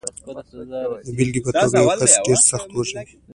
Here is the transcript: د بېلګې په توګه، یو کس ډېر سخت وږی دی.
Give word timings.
د 1.05 1.07
بېلګې 1.17 1.41
په 1.45 1.51
توګه، 1.61 1.77
یو 1.81 1.89
کس 1.99 2.13
ډېر 2.25 2.39
سخت 2.49 2.69
وږی 2.75 2.95
دی. 3.07 3.13